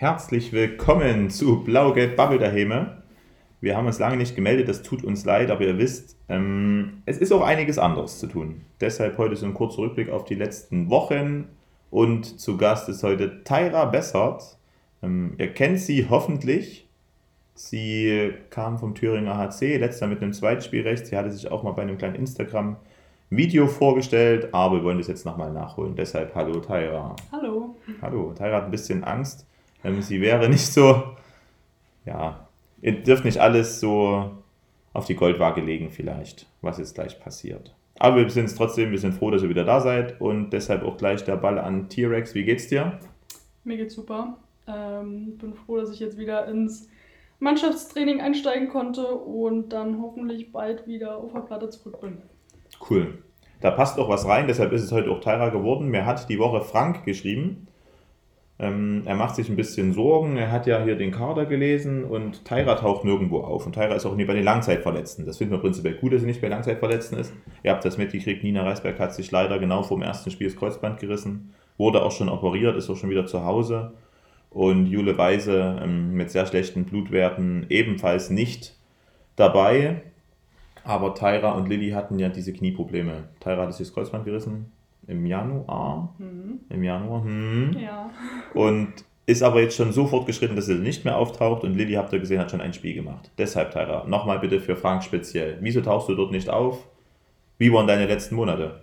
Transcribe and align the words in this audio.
Herzlich 0.00 0.52
willkommen 0.52 1.28
zu 1.28 1.64
Blau-Gelb 1.64 2.14
Bubble 2.14 2.38
der 2.38 2.52
Häme. 2.52 3.02
Wir 3.60 3.76
haben 3.76 3.88
uns 3.88 3.98
lange 3.98 4.16
nicht 4.16 4.36
gemeldet, 4.36 4.68
das 4.68 4.84
tut 4.84 5.02
uns 5.02 5.24
leid, 5.24 5.50
aber 5.50 5.62
ihr 5.62 5.76
wisst, 5.76 6.16
ähm, 6.28 7.02
es 7.04 7.18
ist 7.18 7.32
auch 7.32 7.42
einiges 7.42 7.80
anderes 7.80 8.20
zu 8.20 8.28
tun. 8.28 8.60
Deshalb 8.80 9.18
heute 9.18 9.34
so 9.34 9.44
ein 9.44 9.54
kurzer 9.54 9.78
Rückblick 9.78 10.08
auf 10.10 10.24
die 10.24 10.36
letzten 10.36 10.88
Wochen 10.88 11.48
und 11.90 12.38
zu 12.38 12.56
Gast 12.56 12.88
ist 12.88 13.02
heute 13.02 13.42
Tyra 13.42 13.86
Bessert. 13.86 14.56
Ähm, 15.02 15.34
ihr 15.36 15.52
kennt 15.52 15.80
sie 15.80 16.08
hoffentlich. 16.08 16.88
Sie 17.54 18.34
kam 18.50 18.78
vom 18.78 18.94
Thüringer 18.94 19.36
HC, 19.36 19.78
letzter 19.78 20.06
mit 20.06 20.22
einem 20.22 20.32
Zweitspielrecht. 20.32 21.08
Sie 21.08 21.16
hatte 21.16 21.32
sich 21.32 21.50
auch 21.50 21.64
mal 21.64 21.72
bei 21.72 21.82
einem 21.82 21.98
kleinen 21.98 22.14
Instagram-Video 22.14 23.66
vorgestellt, 23.66 24.50
aber 24.54 24.76
wir 24.76 24.84
wollen 24.84 24.98
das 24.98 25.08
jetzt 25.08 25.26
nochmal 25.26 25.52
nachholen. 25.52 25.96
Deshalb 25.96 26.36
hallo 26.36 26.60
Tyra. 26.60 27.16
Hallo. 27.32 27.74
Hallo, 28.00 28.32
Tyra 28.38 28.58
hat 28.58 28.66
ein 28.66 28.70
bisschen 28.70 29.02
Angst. 29.02 29.48
Sie 29.82 30.20
wäre 30.20 30.48
nicht 30.48 30.66
so, 30.66 31.14
ja, 32.04 32.48
ihr 32.82 33.02
dürft 33.02 33.24
nicht 33.24 33.38
alles 33.38 33.80
so 33.80 34.30
auf 34.92 35.06
die 35.06 35.14
Goldwaage 35.14 35.60
legen 35.60 35.90
vielleicht, 35.90 36.46
was 36.62 36.78
jetzt 36.78 36.94
gleich 36.94 37.20
passiert. 37.20 37.74
Aber 37.98 38.16
wir 38.16 38.30
sind 38.30 38.46
es 38.46 38.54
trotzdem, 38.54 38.90
wir 38.90 38.98
sind 38.98 39.14
froh, 39.14 39.30
dass 39.30 39.42
ihr 39.42 39.48
wieder 39.48 39.64
da 39.64 39.80
seid 39.80 40.20
und 40.20 40.50
deshalb 40.50 40.82
auch 40.84 40.96
gleich 40.96 41.24
der 41.24 41.36
Ball 41.36 41.58
an 41.58 41.88
T-Rex. 41.88 42.34
Wie 42.34 42.44
geht's 42.44 42.68
dir? 42.68 42.98
Mir 43.64 43.76
geht's 43.76 43.94
super. 43.94 44.36
Ähm, 44.66 45.38
bin 45.38 45.54
froh, 45.54 45.78
dass 45.78 45.90
ich 45.90 46.00
jetzt 46.00 46.18
wieder 46.18 46.46
ins 46.46 46.88
Mannschaftstraining 47.40 48.20
einsteigen 48.20 48.68
konnte 48.68 49.06
und 49.06 49.70
dann 49.70 50.00
hoffentlich 50.00 50.52
bald 50.52 50.86
wieder 50.86 51.18
auf 51.18 51.32
der 51.32 51.40
Platte 51.40 51.70
zurück 51.70 52.00
bin. 52.00 52.18
Cool. 52.88 53.22
Da 53.60 53.70
passt 53.70 53.98
auch 53.98 54.08
was 54.08 54.26
rein, 54.26 54.46
deshalb 54.46 54.72
ist 54.72 54.82
es 54.82 54.92
heute 54.92 55.10
auch 55.10 55.20
Tyra 55.20 55.48
geworden. 55.48 55.88
Mir 55.88 56.06
hat 56.06 56.28
die 56.28 56.38
Woche 56.38 56.60
Frank 56.60 57.04
geschrieben, 57.04 57.67
ähm, 58.60 59.02
er 59.04 59.14
macht 59.14 59.36
sich 59.36 59.48
ein 59.48 59.56
bisschen 59.56 59.92
Sorgen. 59.92 60.36
Er 60.36 60.50
hat 60.50 60.66
ja 60.66 60.82
hier 60.82 60.96
den 60.96 61.12
Kader 61.12 61.46
gelesen 61.46 62.04
und 62.04 62.44
Tyra 62.44 62.74
taucht 62.74 63.04
nirgendwo 63.04 63.40
auf. 63.40 63.64
Und 63.66 63.74
Tyra 63.74 63.94
ist 63.94 64.04
auch 64.04 64.16
nie 64.16 64.24
bei 64.24 64.34
den 64.34 64.44
Langzeitverletzten. 64.44 65.26
Das 65.26 65.38
finden 65.38 65.54
wir 65.54 65.60
prinzipiell 65.60 65.94
gut, 65.94 66.12
dass 66.12 66.22
sie 66.22 66.26
nicht 66.26 66.40
bei 66.40 66.48
Langzeitverletzten 66.48 67.18
ist. 67.18 67.32
Ihr 67.62 67.70
habt 67.70 67.84
das 67.84 67.98
mitgekriegt, 67.98 68.42
Nina 68.42 68.64
Reisberg 68.64 68.98
hat 68.98 69.14
sich 69.14 69.30
leider 69.30 69.60
genau 69.60 69.84
vor 69.84 69.96
dem 69.96 70.02
ersten 70.02 70.32
Spiel 70.32 70.48
das 70.48 70.56
Kreuzband 70.56 70.98
gerissen. 70.98 71.54
Wurde 71.76 72.02
auch 72.02 72.10
schon 72.10 72.28
operiert, 72.28 72.76
ist 72.76 72.90
auch 72.90 72.96
schon 72.96 73.10
wieder 73.10 73.26
zu 73.26 73.44
Hause. 73.44 73.92
Und 74.50 74.86
Jule 74.86 75.16
Weise 75.16 75.78
ähm, 75.80 76.14
mit 76.14 76.30
sehr 76.30 76.46
schlechten 76.46 76.84
Blutwerten 76.84 77.66
ebenfalls 77.68 78.28
nicht 78.28 78.74
dabei. 79.36 80.02
Aber 80.82 81.14
Tyra 81.14 81.52
und 81.52 81.68
Lilly 81.68 81.90
hatten 81.90 82.18
ja 82.18 82.28
diese 82.28 82.52
Knieprobleme. 82.52 83.28
Tyra 83.38 83.62
hat 83.62 83.72
sich 83.72 83.86
das 83.86 83.94
Kreuzband 83.94 84.24
gerissen, 84.24 84.72
im 85.08 85.26
Januar. 85.26 86.14
Mhm. 86.18 86.60
Im 86.68 86.82
Januar. 86.84 87.24
Hm. 87.24 87.76
Ja. 87.78 88.10
Und 88.54 88.92
ist 89.26 89.42
aber 89.42 89.60
jetzt 89.60 89.76
schon 89.76 89.92
so 89.92 90.06
fortgeschritten, 90.06 90.56
dass 90.56 90.66
sie 90.66 90.74
nicht 90.74 91.04
mehr 91.04 91.18
auftaucht 91.18 91.64
und 91.64 91.74
Lilly, 91.74 91.94
habt 91.94 92.12
ihr 92.12 92.18
gesehen, 92.18 92.40
hat 92.40 92.50
schon 92.50 92.60
ein 92.60 92.72
Spiel 92.72 92.94
gemacht. 92.94 93.30
Deshalb, 93.36 93.72
Tyra, 93.72 94.04
nochmal 94.06 94.38
bitte 94.38 94.60
für 94.60 94.76
Frank 94.76 95.02
speziell. 95.02 95.58
Wieso 95.60 95.80
tauchst 95.80 96.08
du 96.08 96.14
dort 96.14 96.30
nicht 96.30 96.48
auf? 96.48 96.86
Wie 97.58 97.72
waren 97.72 97.86
deine 97.86 98.06
letzten 98.06 98.36
Monate? 98.36 98.80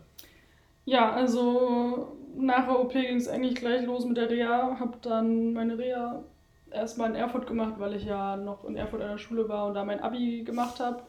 Ja, 0.84 1.12
also 1.14 2.16
nach 2.38 2.68
der 2.68 2.80
OP 2.80 2.94
ging 2.94 3.16
es 3.16 3.28
eigentlich 3.28 3.56
gleich 3.56 3.86
los 3.86 4.06
mit 4.06 4.18
der 4.18 4.30
Reha. 4.30 4.78
Hab 4.80 5.02
dann 5.02 5.54
meine 5.54 5.78
Reha 5.78 6.24
erstmal 6.70 7.10
in 7.10 7.16
Erfurt 7.16 7.48
gemacht, 7.48 7.76
weil 7.78 7.96
ich 7.96 8.06
ja 8.06 8.36
noch 8.36 8.66
in 8.66 8.76
Erfurt 8.76 9.02
an 9.02 9.12
der 9.12 9.18
Schule 9.18 9.50
war 9.50 9.66
und 9.66 9.74
da 9.74 9.84
mein 9.84 10.02
Abi 10.02 10.44
gemacht 10.44 10.80
habe. 10.80 11.04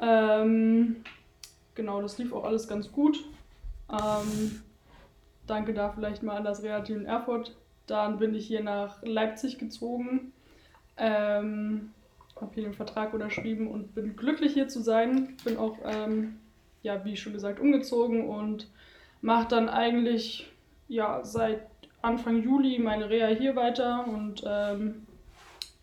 Ähm, 0.00 0.96
genau, 1.74 2.02
das 2.02 2.18
lief 2.18 2.32
auch 2.34 2.44
alles 2.44 2.68
ganz 2.68 2.92
gut. 2.92 3.24
Ähm, 3.92 4.62
danke 5.46 5.74
da 5.74 5.90
vielleicht 5.90 6.22
mal 6.22 6.36
an 6.36 6.44
das 6.44 6.62
Reha-Team 6.62 7.00
in 7.00 7.06
Erfurt. 7.06 7.54
Dann 7.86 8.18
bin 8.18 8.34
ich 8.34 8.46
hier 8.46 8.62
nach 8.62 9.02
Leipzig 9.02 9.58
gezogen. 9.58 10.32
Ähm, 10.96 11.90
habe 12.40 12.54
hier 12.54 12.64
den 12.64 12.74
Vertrag 12.74 13.14
unterschrieben 13.14 13.68
und 13.68 13.94
bin 13.94 14.16
glücklich 14.16 14.54
hier 14.54 14.68
zu 14.68 14.82
sein. 14.82 15.36
Bin 15.44 15.56
auch, 15.56 15.76
ähm, 15.84 16.38
ja, 16.82 17.04
wie 17.04 17.16
schon 17.16 17.32
gesagt, 17.32 17.60
umgezogen 17.60 18.26
und 18.28 18.68
mache 19.20 19.48
dann 19.48 19.68
eigentlich 19.68 20.50
ja, 20.88 21.24
seit 21.24 21.66
Anfang 22.02 22.42
Juli 22.42 22.78
meine 22.78 23.08
Reha 23.08 23.28
hier 23.28 23.54
weiter 23.54 24.06
und 24.08 24.42
ähm, 24.44 25.06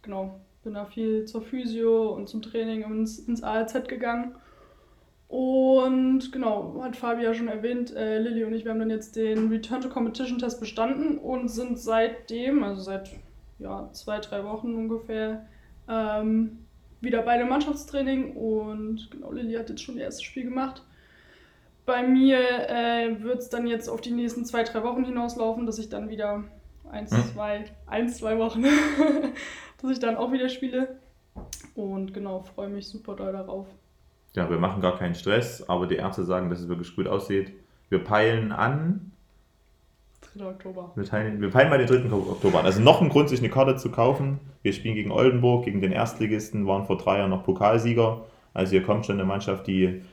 genau, 0.01 0.39
bin 0.63 0.73
da 0.73 0.85
viel 0.85 1.25
zur 1.25 1.41
Physio 1.41 2.09
und 2.13 2.27
zum 2.27 2.41
Training 2.41 2.83
ins, 2.83 3.19
ins 3.19 3.41
ALZ 3.41 3.87
gegangen 3.87 4.35
und 5.29 6.31
genau, 6.31 6.81
hat 6.81 6.95
Fabi 6.95 7.23
ja 7.23 7.35
schon 7.35 7.49
erwähnt, 7.49 7.95
äh, 7.95 8.17
Lilly 8.17 8.45
und 8.45 8.53
ich, 8.53 8.65
wir 8.65 8.71
haben 8.71 8.79
dann 8.79 8.89
jetzt 8.89 9.15
den 9.15 9.49
Return 9.49 9.79
to 9.79 9.87
Competition 9.87 10.39
Test 10.39 10.59
bestanden 10.59 11.19
und 11.19 11.49
sind 11.49 11.77
seitdem, 11.77 12.63
also 12.63 12.81
seit 12.81 13.11
ja, 13.59 13.89
zwei, 13.93 14.19
drei 14.19 14.43
Wochen 14.43 14.73
ungefähr, 14.73 15.45
ähm, 15.87 16.65
wieder 16.99 17.21
bei 17.21 17.37
dem 17.37 17.47
Mannschaftstraining 17.47 18.35
und 18.35 19.11
genau, 19.11 19.31
Lilly 19.31 19.53
hat 19.53 19.69
jetzt 19.69 19.83
schon 19.83 19.97
ihr 19.97 20.05
erstes 20.05 20.23
Spiel 20.23 20.45
gemacht. 20.45 20.83
Bei 21.85 22.01
mir 22.01 22.39
äh, 22.67 23.21
wird 23.21 23.37
es 23.37 23.49
dann 23.49 23.67
jetzt 23.67 23.87
auf 23.87 24.01
die 24.01 24.11
nächsten 24.11 24.45
zwei, 24.45 24.63
drei 24.63 24.81
Wochen 24.81 25.05
hinauslaufen, 25.05 25.67
dass 25.67 25.77
ich 25.77 25.89
dann 25.89 26.09
wieder 26.09 26.43
eins, 26.91 27.15
hm. 27.15 27.23
zwei, 27.33 27.65
eins, 27.85 28.17
zwei 28.17 28.39
Wochen, 28.39 28.63
dass 29.81 29.91
ich 29.91 29.99
dann 29.99 30.17
auch 30.17 30.31
wieder 30.31 30.49
spiele. 30.49 30.99
Und 31.75 32.15
genau, 32.15 32.41
freue 32.41 32.69
mich 32.69 32.87
super 32.87 33.15
doll 33.15 33.31
darauf 33.31 33.67
ja, 34.39 34.49
wir 34.49 34.57
machen 34.57 34.81
gar 34.81 34.97
keinen 34.97 35.15
Stress, 35.15 35.67
aber 35.67 35.85
die 35.85 35.95
Ärzte 35.95 36.23
sagen, 36.23 36.49
dass 36.49 36.61
es 36.61 36.69
wirklich 36.69 36.95
gut 36.95 37.07
aussieht. 37.07 37.51
Wir 37.89 37.99
peilen 37.99 38.51
an. 38.53 39.11
3. 40.37 40.45
Oktober. 40.45 40.91
Wir, 40.95 41.03
teilen, 41.03 41.41
wir 41.41 41.49
peilen 41.49 41.69
mal 41.69 41.77
den 41.77 41.87
3. 41.87 42.11
Oktober 42.13 42.59
an. 42.59 42.65
Also 42.65 42.81
noch 42.81 43.01
ein 43.01 43.09
Grund, 43.09 43.27
sich 43.27 43.39
eine 43.39 43.49
Karte 43.49 43.75
zu 43.75 43.91
kaufen. 43.91 44.39
Wir 44.61 44.71
spielen 44.71 44.95
gegen 44.95 45.11
Oldenburg, 45.11 45.65
gegen 45.65 45.81
den 45.81 45.91
Erstligisten, 45.91 46.65
waren 46.67 46.85
vor 46.85 46.97
drei 46.97 47.17
Jahren 47.17 47.31
noch 47.31 47.43
Pokalsieger. 47.43 48.25
Also 48.53 48.71
hier 48.71 48.83
kommt 48.83 49.05
schon 49.05 49.15
eine 49.15 49.25
Mannschaft, 49.25 49.67
die 49.67 50.03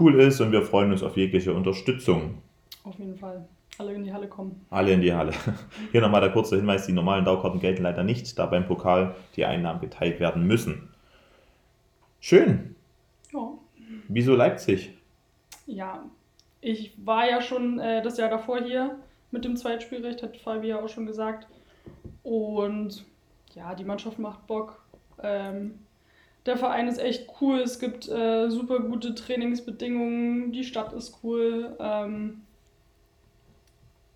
cool 0.00 0.18
ist 0.18 0.40
und 0.40 0.50
wir 0.50 0.62
freuen 0.62 0.90
uns 0.90 1.02
auf 1.02 1.16
jegliche 1.16 1.52
Unterstützung. 1.52 2.38
Auf 2.84 2.98
jeden 2.98 3.16
Fall. 3.16 3.46
Alle 3.76 3.92
in 3.92 4.04
die 4.04 4.12
Halle 4.12 4.28
kommen. 4.28 4.64
Alle 4.70 4.92
in 4.92 5.02
die 5.02 5.12
Halle. 5.12 5.32
Hier 5.92 6.00
nochmal 6.00 6.20
der 6.22 6.30
kurze 6.30 6.56
Hinweis, 6.56 6.86
die 6.86 6.92
normalen 6.92 7.24
Daukarten 7.24 7.60
gelten 7.60 7.82
leider 7.82 8.04
nicht, 8.04 8.38
da 8.38 8.46
beim 8.46 8.66
Pokal 8.66 9.14
die 9.36 9.44
Einnahmen 9.44 9.80
geteilt 9.80 10.20
werden 10.20 10.46
müssen. 10.46 10.88
Schön. 12.20 12.73
Wieso 14.08 14.34
Leipzig? 14.34 14.96
Ja, 15.66 16.04
ich 16.60 16.92
war 17.04 17.28
ja 17.28 17.40
schon 17.40 17.78
äh, 17.78 18.02
das 18.02 18.16
Jahr 18.16 18.30
davor 18.30 18.60
hier 18.60 18.98
mit 19.30 19.44
dem 19.44 19.56
Zweitspielrecht, 19.56 20.22
hat 20.22 20.36
Fabi 20.36 20.68
ja 20.68 20.80
auch 20.80 20.88
schon 20.88 21.06
gesagt. 21.06 21.46
Und 22.22 23.04
ja, 23.54 23.74
die 23.74 23.84
Mannschaft 23.84 24.18
macht 24.18 24.46
Bock. 24.46 24.82
Ähm, 25.22 25.78
der 26.46 26.56
Verein 26.56 26.88
ist 26.88 26.98
echt 26.98 27.28
cool, 27.40 27.60
es 27.60 27.78
gibt 27.78 28.08
äh, 28.08 28.50
super 28.50 28.80
gute 28.80 29.14
Trainingsbedingungen, 29.14 30.52
die 30.52 30.64
Stadt 30.64 30.92
ist 30.92 31.20
cool. 31.22 31.76
Ähm, 31.78 32.42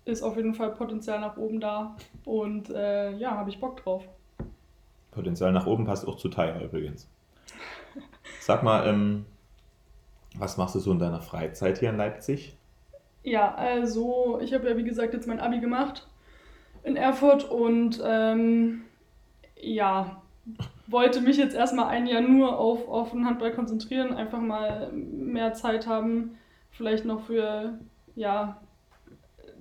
ist 0.05 0.23
auf 0.23 0.35
jeden 0.37 0.53
Fall 0.53 0.71
Potenzial 0.71 1.19
nach 1.19 1.37
oben 1.37 1.59
da. 1.59 1.95
Und 2.25 2.69
äh, 2.69 3.15
ja, 3.17 3.31
habe 3.31 3.49
ich 3.49 3.59
Bock 3.59 3.83
drauf. 3.83 4.03
Potenzial 5.11 5.51
nach 5.51 5.65
oben 5.65 5.85
passt 5.85 6.07
auch 6.07 6.17
zu 6.17 6.29
Tyra 6.29 6.61
übrigens. 6.61 7.07
Sag 8.39 8.63
mal, 8.63 8.87
ähm, 8.87 9.25
was 10.39 10.57
machst 10.57 10.75
du 10.75 10.79
so 10.79 10.91
in 10.91 10.99
deiner 10.99 11.21
Freizeit 11.21 11.79
hier 11.79 11.89
in 11.89 11.97
Leipzig? 11.97 12.55
Ja, 13.23 13.53
also 13.53 14.39
ich 14.41 14.53
habe 14.53 14.69
ja 14.69 14.77
wie 14.77 14.83
gesagt 14.83 15.13
jetzt 15.13 15.27
mein 15.27 15.39
Abi 15.39 15.59
gemacht 15.59 16.07
in 16.83 16.95
Erfurt 16.95 17.49
und 17.49 18.01
ähm, 18.03 18.81
ja, 19.59 20.21
wollte 20.87 21.21
mich 21.21 21.37
jetzt 21.37 21.55
erstmal 21.55 21.87
ein 21.87 22.07
Jahr 22.07 22.21
nur 22.21 22.57
auf, 22.57 22.87
auf 22.87 23.11
den 23.11 23.25
Handball 23.25 23.51
konzentrieren, 23.51 24.13
einfach 24.13 24.39
mal 24.39 24.91
mehr 24.93 25.53
Zeit 25.53 25.87
haben, 25.87 26.37
vielleicht 26.71 27.05
noch 27.05 27.21
für 27.21 27.77
ja, 28.15 28.61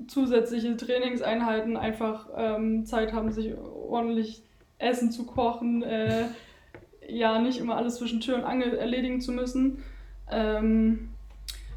zusätzliche 0.06 0.76
Trainingseinheiten, 0.76 1.76
einfach 1.76 2.28
ähm, 2.36 2.86
Zeit 2.86 3.12
haben, 3.12 3.30
sich 3.32 3.54
ordentlich 3.58 4.42
Essen 4.78 5.10
zu 5.10 5.26
kochen, 5.26 5.82
äh, 5.82 6.26
ja, 7.08 7.38
nicht 7.40 7.58
immer 7.58 7.76
alles 7.76 7.96
zwischen 7.96 8.20
Tür 8.20 8.36
und 8.36 8.44
Angel 8.44 8.74
erledigen 8.74 9.20
zu 9.20 9.32
müssen. 9.32 9.82
Ähm, 10.30 11.10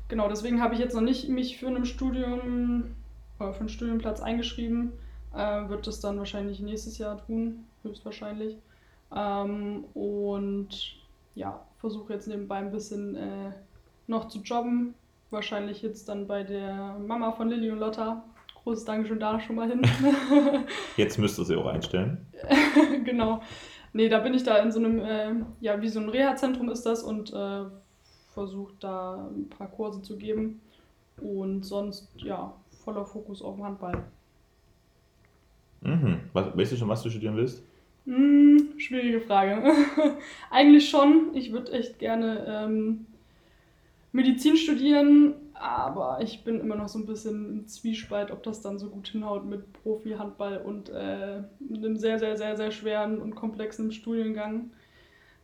genau, 0.07 0.27
deswegen 0.27 0.61
habe 0.61 0.73
ich 0.73 0.79
jetzt 0.79 0.93
noch 0.93 1.01
nicht 1.01 1.29
mich 1.29 1.57
für 1.57 1.67
ein 1.67 1.85
Studium 1.85 2.95
oder 3.39 3.53
für 3.53 3.61
einen 3.61 3.69
Studienplatz 3.69 4.21
eingeschrieben. 4.21 4.93
Äh, 5.35 5.69
wird 5.69 5.87
das 5.87 5.99
dann 5.99 6.17
wahrscheinlich 6.17 6.59
nächstes 6.59 6.97
Jahr 6.97 7.25
tun, 7.25 7.65
höchstwahrscheinlich. 7.83 8.57
Ähm, 9.15 9.85
und 9.93 10.95
ja, 11.35 11.61
versuche 11.79 12.13
jetzt 12.13 12.27
nebenbei 12.27 12.57
ein 12.57 12.71
bisschen 12.71 13.15
äh, 13.15 13.51
noch 14.07 14.27
zu 14.27 14.39
jobben. 14.39 14.93
Wahrscheinlich 15.29 15.81
jetzt 15.81 16.09
dann 16.09 16.27
bei 16.27 16.43
der 16.43 16.97
Mama 16.99 17.31
von 17.31 17.49
Lilly 17.49 17.71
und 17.71 17.79
Lotta. 17.79 18.23
Großes 18.63 18.85
Dankeschön 18.85 19.19
da 19.19 19.39
schon 19.39 19.55
mal 19.55 19.69
hin. 19.69 19.81
jetzt 20.97 21.17
müsst 21.17 21.39
ihr 21.39 21.45
sie 21.45 21.55
auch 21.55 21.65
einstellen. 21.65 22.27
genau. 23.05 23.41
Nee, 23.93 24.07
da 24.07 24.19
bin 24.19 24.33
ich 24.33 24.43
da 24.43 24.57
in 24.57 24.71
so 24.71 24.79
einem, 24.79 24.99
äh, 24.99 25.33
ja, 25.61 25.81
wie 25.81 25.87
so 25.87 25.99
ein 25.99 26.09
Reha-Zentrum 26.09 26.69
ist 26.69 26.85
das 26.85 27.03
und 27.03 27.33
äh, 27.33 27.63
versucht 28.33 28.75
da 28.83 29.29
ein 29.35 29.49
paar 29.49 29.67
Kurse 29.67 30.01
zu 30.01 30.17
geben. 30.17 30.61
Und 31.21 31.63
sonst, 31.63 32.09
ja, 32.17 32.53
voller 32.83 33.05
Fokus 33.05 33.41
auf 33.41 33.55
dem 33.55 33.63
Handball. 33.63 34.03
Mhm. 35.81 36.21
Was, 36.33 36.57
weißt 36.57 36.71
du 36.71 36.75
schon, 36.77 36.89
was 36.89 37.03
du 37.03 37.09
studieren 37.09 37.35
willst? 37.35 37.63
Hm, 38.05 38.73
schwierige 38.77 39.21
Frage. 39.21 39.63
Eigentlich 40.49 40.89
schon. 40.89 41.35
Ich 41.35 41.51
würde 41.51 41.71
echt 41.73 41.99
gerne 41.99 42.45
ähm, 42.47 43.05
Medizin 44.11 44.57
studieren, 44.57 45.35
aber 45.53 46.19
ich 46.21 46.43
bin 46.43 46.59
immer 46.59 46.75
noch 46.75 46.87
so 46.87 46.99
ein 46.99 47.05
bisschen 47.05 47.49
im 47.49 47.67
Zwiespalt, 47.67 48.31
ob 48.31 48.43
das 48.43 48.61
dann 48.61 48.79
so 48.79 48.89
gut 48.89 49.09
hinhaut 49.09 49.45
mit 49.45 49.71
Profi-Handball 49.73 50.57
und 50.57 50.89
äh, 50.89 51.43
einem 51.73 51.97
sehr, 51.97 52.17
sehr, 52.19 52.35
sehr, 52.35 52.57
sehr 52.57 52.71
schweren 52.71 53.19
und 53.19 53.35
komplexen 53.35 53.91
Studiengang. 53.91 54.71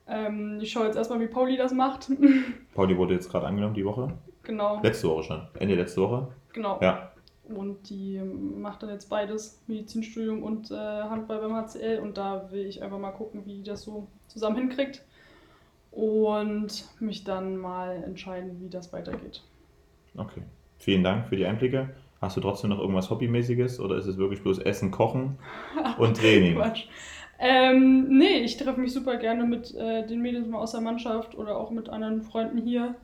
Ähm, 0.09 0.59
ich 0.61 0.71
schaue 0.71 0.85
jetzt 0.85 0.95
erstmal, 0.95 1.19
wie 1.19 1.27
Pauli 1.27 1.57
das 1.57 1.73
macht. 1.73 2.09
Pauli 2.73 2.97
wurde 2.97 3.13
jetzt 3.13 3.29
gerade 3.29 3.45
angenommen 3.47 3.73
die 3.73 3.85
Woche. 3.85 4.13
genau, 4.43 4.79
Letzte 4.81 5.09
Woche 5.09 5.23
schon. 5.23 5.41
Ende 5.59 5.75
letzte 5.75 6.01
Woche. 6.01 6.27
genau. 6.53 6.79
Ja. 6.81 7.11
Und 7.43 7.89
die 7.89 8.19
macht 8.19 8.83
dann 8.83 8.89
jetzt 8.89 9.09
beides, 9.09 9.63
Medizinstudium 9.67 10.43
und 10.43 10.69
äh, 10.69 10.75
Handball 10.75 11.39
beim 11.39 11.53
HCL. 11.55 11.99
Und 11.99 12.17
da 12.17 12.51
will 12.51 12.65
ich 12.65 12.83
einfach 12.83 12.99
mal 12.99 13.11
gucken, 13.11 13.45
wie 13.45 13.55
die 13.59 13.63
das 13.63 13.83
so 13.83 14.07
zusammen 14.27 14.57
hinkriegt. 14.57 15.05
Und 15.91 16.85
mich 16.99 17.23
dann 17.23 17.57
mal 17.57 18.03
entscheiden, 18.03 18.59
wie 18.61 18.69
das 18.69 18.91
weitergeht. 18.93 19.43
Okay. 20.15 20.41
Vielen 20.77 21.03
Dank 21.03 21.27
für 21.27 21.35
die 21.35 21.45
Einblicke. 21.45 21.89
Hast 22.21 22.35
du 22.37 22.41
trotzdem 22.41 22.69
noch 22.69 22.79
irgendwas 22.79 23.09
Hobbymäßiges 23.09 23.79
oder 23.79 23.95
ist 23.95 24.05
es 24.07 24.17
wirklich 24.17 24.41
bloß 24.43 24.59
Essen, 24.59 24.91
Kochen 24.91 25.37
und 25.97 26.17
Training? 26.17 26.55
Quatsch. 26.55 26.85
Ähm, 27.39 28.17
nee, 28.17 28.39
ich 28.39 28.57
treffe 28.57 28.79
mich 28.79 28.93
super 28.93 29.17
gerne 29.17 29.45
mit 29.45 29.73
äh, 29.75 30.05
den 30.07 30.21
Mädels 30.21 30.47
mal 30.47 30.59
aus 30.59 30.71
der 30.71 30.81
Mannschaft 30.81 31.35
oder 31.37 31.57
auch 31.57 31.69
mit 31.71 31.89
anderen 31.89 32.23
Freunden 32.23 32.57
hier. 32.57 32.95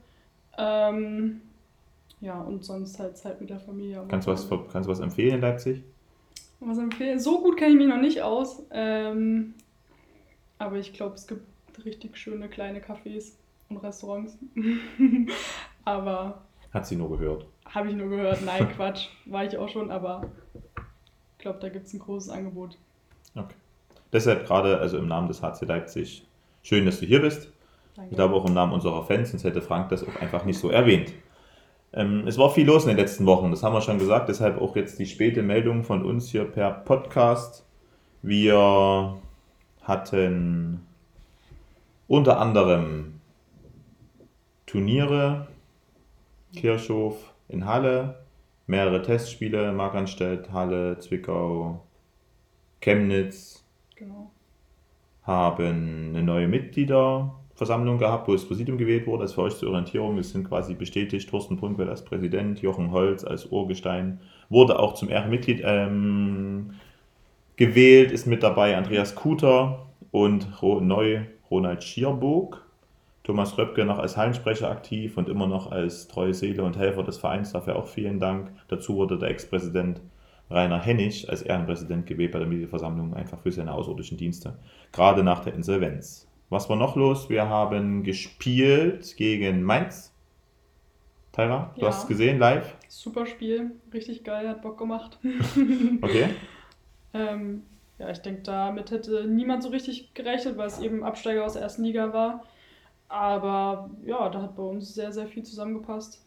Ähm, 0.58 1.40
ja, 2.20 2.40
und 2.40 2.64
sonst 2.64 2.98
halt 2.98 3.16
Zeit 3.16 3.40
mit 3.40 3.50
der 3.50 3.60
Familie. 3.60 4.00
am 4.00 4.08
Kannst 4.08 4.26
du 4.26 4.32
was, 4.32 4.48
kannst 4.48 4.88
du 4.88 4.92
was 4.92 5.00
empfehlen 5.00 5.36
in 5.36 5.40
Leipzig? 5.40 5.82
Was 6.60 6.78
empfehlen? 6.78 7.20
So 7.20 7.42
gut 7.42 7.56
kenne 7.56 7.72
ich 7.72 7.76
mich 7.76 7.88
noch 7.88 8.00
nicht 8.00 8.22
aus. 8.22 8.62
Ähm, 8.70 9.54
aber 10.58 10.76
ich 10.76 10.92
glaube, 10.92 11.14
es 11.14 11.26
gibt 11.26 11.44
richtig 11.84 12.16
schöne 12.16 12.48
kleine 12.48 12.80
Cafés 12.80 13.32
und 13.68 13.76
Restaurants. 13.78 14.38
aber 15.84 16.42
Hat 16.72 16.86
sie 16.86 16.96
nur 16.96 17.10
gehört. 17.10 17.46
habe 17.66 17.90
ich 17.90 17.94
nur 17.94 18.08
gehört. 18.08 18.42
Nein, 18.44 18.68
Quatsch. 18.76 19.08
War 19.26 19.44
ich 19.44 19.56
auch 19.58 19.68
schon, 19.68 19.90
aber 19.90 20.30
ich 20.76 21.38
glaube, 21.38 21.58
da 21.60 21.68
gibt 21.68 21.86
es 21.86 21.92
ein 21.92 21.98
großes 21.98 22.30
Angebot. 22.30 22.78
Okay. 23.34 23.54
Deshalb 24.14 24.46
gerade, 24.46 24.78
also 24.78 24.96
im 24.96 25.08
Namen 25.08 25.26
des 25.26 25.42
HC 25.42 25.66
Leipzig, 25.66 26.24
schön, 26.62 26.86
dass 26.86 27.00
du 27.00 27.06
hier 27.06 27.20
bist. 27.20 27.52
Danke. 27.96 28.10
Ich 28.10 28.16
glaube 28.16 28.34
auch 28.36 28.46
im 28.46 28.54
Namen 28.54 28.72
unserer 28.72 29.02
Fans, 29.02 29.32
sonst 29.32 29.42
hätte 29.42 29.60
Frank 29.60 29.88
das 29.88 30.06
auch 30.06 30.16
einfach 30.22 30.44
nicht 30.44 30.58
so 30.58 30.70
erwähnt. 30.70 31.12
Ähm, 31.92 32.24
es 32.26 32.38
war 32.38 32.50
viel 32.50 32.64
los 32.64 32.84
in 32.84 32.90
den 32.90 32.96
letzten 32.96 33.26
Wochen, 33.26 33.50
das 33.50 33.64
haben 33.64 33.74
wir 33.74 33.80
schon 33.80 33.98
gesagt, 33.98 34.28
deshalb 34.28 34.60
auch 34.60 34.76
jetzt 34.76 35.00
die 35.00 35.06
späte 35.06 35.42
Meldung 35.42 35.82
von 35.82 36.04
uns 36.04 36.28
hier 36.28 36.44
per 36.44 36.70
Podcast. 36.70 37.66
Wir 38.22 39.16
hatten 39.82 40.86
unter 42.06 42.38
anderem 42.38 43.20
Turniere, 44.66 45.48
Kirchhof 46.54 47.34
in 47.48 47.66
Halle, 47.66 48.24
mehrere 48.68 49.02
Testspiele, 49.02 49.72
Markranstädt, 49.72 50.52
Halle, 50.52 51.00
Zwickau, 51.00 51.84
Chemnitz, 52.80 53.63
Genau. 53.96 54.30
haben 55.22 56.10
eine 56.10 56.22
neue 56.22 56.48
Mitgliederversammlung 56.48 57.98
gehabt, 57.98 58.28
wo 58.28 58.32
das 58.32 58.46
Präsidium 58.46 58.76
gewählt 58.76 59.06
wurde. 59.06 59.22
Also 59.22 59.34
für 59.36 59.42
euch 59.42 59.56
zur 59.56 59.70
Orientierung, 59.70 60.18
es 60.18 60.30
sind 60.30 60.48
quasi 60.48 60.74
bestätigt, 60.74 61.28
Thorsten 61.30 61.56
Brunkwell 61.56 61.88
als 61.88 62.04
Präsident, 62.04 62.60
Jochen 62.60 62.90
Holz 62.90 63.24
als 63.24 63.46
Urgestein, 63.46 64.20
wurde 64.50 64.78
auch 64.78 64.94
zum 64.94 65.08
Ehrenmitglied 65.08 65.62
ähm, 65.64 66.74
gewählt, 67.56 68.12
ist 68.12 68.26
mit 68.26 68.42
dabei 68.42 68.76
Andreas 68.76 69.14
Kuter 69.14 69.86
und 70.10 70.48
neu 70.62 71.22
Ronald 71.50 71.84
Schierburg. 71.84 72.64
Thomas 73.22 73.56
Röpke 73.56 73.86
noch 73.86 73.98
als 73.98 74.18
Hallensprecher 74.18 74.70
aktiv 74.70 75.16
und 75.16 75.30
immer 75.30 75.46
noch 75.46 75.72
als 75.72 76.08
treue 76.08 76.34
Seele 76.34 76.62
und 76.62 76.76
Helfer 76.76 77.02
des 77.02 77.16
Vereins. 77.16 77.52
Dafür 77.52 77.76
auch 77.76 77.86
vielen 77.86 78.20
Dank. 78.20 78.52
Dazu 78.68 78.96
wurde 78.96 79.18
der 79.18 79.30
Ex-Präsident 79.30 80.02
Rainer 80.50 80.80
Hennig 80.80 81.28
als 81.30 81.42
Ehrenpräsident 81.42 82.06
gewählt 82.06 82.32
bei 82.32 82.38
der 82.38 82.48
Mitgliederversammlung, 82.48 83.14
einfach 83.14 83.40
für 83.40 83.52
seine 83.52 83.72
außerirdischen 83.72 84.18
Dienste, 84.18 84.58
gerade 84.92 85.22
nach 85.24 85.40
der 85.44 85.54
Insolvenz. 85.54 86.28
Was 86.50 86.68
war 86.68 86.76
noch 86.76 86.96
los? 86.96 87.30
Wir 87.30 87.48
haben 87.48 88.02
gespielt 88.04 89.16
gegen 89.16 89.62
Mainz. 89.62 90.12
Tyra, 91.32 91.74
du 91.78 91.86
Ja. 91.86 91.88
hast 91.88 92.02
es 92.02 92.06
gesehen 92.06 92.38
live? 92.38 92.76
Super 92.88 93.26
Spiel, 93.26 93.72
richtig 93.92 94.22
geil, 94.24 94.48
hat 94.48 94.62
Bock 94.62 94.78
gemacht. 94.78 95.18
Okay. 96.02 96.28
ähm, 97.12 97.62
ja, 97.98 98.10
ich 98.10 98.18
denke, 98.18 98.42
damit 98.42 98.90
hätte 98.90 99.26
niemand 99.26 99.62
so 99.62 99.68
richtig 99.70 100.14
gerechnet, 100.14 100.56
weil 100.56 100.66
es 100.66 100.80
eben 100.80 101.04
Absteiger 101.04 101.44
aus 101.44 101.54
der 101.54 101.62
ersten 101.62 101.84
Liga 101.84 102.12
war. 102.12 102.44
Aber 103.08 103.90
ja, 104.04 104.28
da 104.30 104.42
hat 104.42 104.56
bei 104.56 104.62
uns 104.62 104.94
sehr, 104.94 105.12
sehr 105.12 105.26
viel 105.28 105.42
zusammengepasst. 105.44 106.23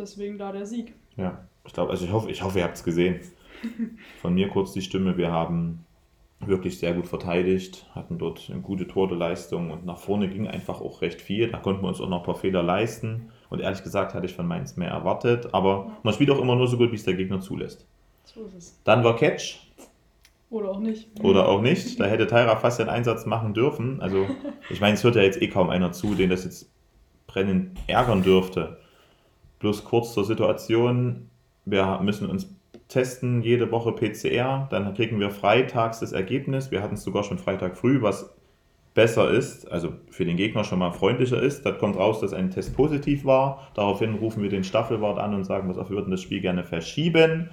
Deswegen 0.00 0.38
da 0.38 0.50
der 0.50 0.64
Sieg. 0.66 0.94
Ja, 1.16 1.44
ich 1.66 1.72
glaube, 1.74 1.90
also 1.90 2.04
ich 2.04 2.12
hoffe, 2.12 2.30
ich 2.30 2.42
hoffe, 2.42 2.58
ihr 2.58 2.64
habt 2.64 2.76
es 2.76 2.84
gesehen. 2.84 3.20
Von 4.22 4.34
mir 4.34 4.48
kurz 4.48 4.72
die 4.72 4.80
Stimme. 4.80 5.18
Wir 5.18 5.30
haben 5.30 5.84
wirklich 6.40 6.78
sehr 6.78 6.94
gut 6.94 7.06
verteidigt, 7.06 7.86
hatten 7.94 8.16
dort 8.16 8.48
eine 8.50 8.62
gute 8.62 8.88
Torleistung 8.88 9.70
und 9.70 9.84
nach 9.84 9.98
vorne 9.98 10.26
ging 10.30 10.48
einfach 10.48 10.80
auch 10.80 11.02
recht 11.02 11.20
viel. 11.20 11.50
Da 11.50 11.58
konnten 11.58 11.82
wir 11.82 11.88
uns 11.88 12.00
auch 12.00 12.08
noch 12.08 12.20
ein 12.20 12.24
paar 12.24 12.34
Fehler 12.34 12.62
leisten. 12.62 13.28
Und 13.50 13.60
ehrlich 13.60 13.82
gesagt 13.82 14.14
hatte 14.14 14.24
ich 14.24 14.32
von 14.34 14.46
Mainz 14.46 14.76
mehr 14.76 14.88
erwartet. 14.88 15.52
Aber 15.52 15.92
man 16.02 16.14
spielt 16.14 16.30
auch 16.30 16.40
immer 16.40 16.56
nur 16.56 16.66
so 16.66 16.78
gut, 16.78 16.92
wie 16.92 16.96
es 16.96 17.04
der 17.04 17.14
Gegner 17.14 17.40
zulässt. 17.40 17.86
So 18.24 18.44
ist 18.44 18.54
es. 18.54 18.80
Dann 18.84 19.04
war 19.04 19.16
Catch 19.16 19.58
Oder 20.48 20.70
auch 20.70 20.80
nicht. 20.80 21.08
oder 21.22 21.46
auch 21.46 21.60
nicht. 21.60 22.00
Da 22.00 22.06
hätte 22.06 22.26
Tyra 22.26 22.56
fast 22.56 22.78
den 22.78 22.88
Einsatz 22.88 23.26
machen 23.26 23.52
dürfen. 23.52 24.00
Also 24.00 24.26
ich 24.70 24.80
meine, 24.80 24.94
es 24.94 25.04
hört 25.04 25.16
ja 25.16 25.22
jetzt 25.22 25.42
eh 25.42 25.48
kaum 25.48 25.68
einer 25.68 25.92
zu, 25.92 26.14
den 26.14 26.30
das 26.30 26.44
jetzt 26.44 26.70
brennend 27.26 27.78
ärgern 27.86 28.22
dürfte. 28.22 28.78
Bloß 29.60 29.84
kurz 29.84 30.12
zur 30.12 30.24
Situation. 30.24 31.30
Wir 31.64 32.00
müssen 32.02 32.28
uns 32.28 32.54
testen, 32.88 33.42
jede 33.42 33.70
Woche 33.70 33.92
PCR. 33.92 34.66
Dann 34.70 34.92
kriegen 34.94 35.20
wir 35.20 35.30
freitags 35.30 36.00
das 36.00 36.12
Ergebnis. 36.12 36.70
Wir 36.70 36.82
hatten 36.82 36.94
es 36.94 37.04
sogar 37.04 37.22
schon 37.22 37.38
Freitag 37.38 37.76
früh, 37.76 38.02
was 38.02 38.34
besser 38.94 39.30
ist, 39.30 39.70
also 39.70 39.92
für 40.10 40.24
den 40.24 40.36
Gegner 40.36 40.64
schon 40.64 40.80
mal 40.80 40.90
freundlicher 40.90 41.40
ist. 41.40 41.64
Da 41.64 41.70
kommt 41.72 41.96
raus, 41.96 42.20
dass 42.20 42.32
ein 42.32 42.50
Test 42.50 42.74
positiv 42.74 43.24
war. 43.24 43.70
Daraufhin 43.74 44.14
rufen 44.14 44.42
wir 44.42 44.50
den 44.50 44.64
Staffelwart 44.64 45.18
an 45.18 45.34
und 45.34 45.44
sagen, 45.44 45.68
was 45.68 45.78
auf, 45.78 45.90
wir 45.90 45.96
würden 45.96 46.10
das 46.10 46.20
Spiel 46.20 46.40
gerne 46.40 46.64
verschieben, 46.64 47.50